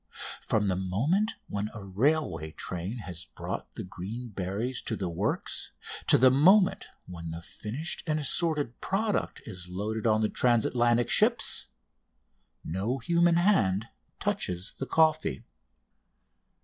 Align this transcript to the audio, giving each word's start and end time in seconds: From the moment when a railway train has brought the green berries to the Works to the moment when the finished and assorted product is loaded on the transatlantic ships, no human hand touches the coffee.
From 0.41 0.67
the 0.67 0.75
moment 0.75 1.33
when 1.47 1.69
a 1.75 1.83
railway 1.83 2.53
train 2.53 2.97
has 3.05 3.25
brought 3.25 3.75
the 3.75 3.83
green 3.83 4.29
berries 4.29 4.81
to 4.81 4.95
the 4.95 5.09
Works 5.09 5.73
to 6.07 6.17
the 6.17 6.31
moment 6.31 6.87
when 7.05 7.29
the 7.29 7.43
finished 7.43 8.01
and 8.07 8.19
assorted 8.19 8.81
product 8.81 9.43
is 9.45 9.67
loaded 9.69 10.07
on 10.07 10.21
the 10.21 10.27
transatlantic 10.29 11.11
ships, 11.11 11.67
no 12.63 12.97
human 12.97 13.35
hand 13.35 13.89
touches 14.19 14.73
the 14.79 14.87
coffee. 14.87 15.43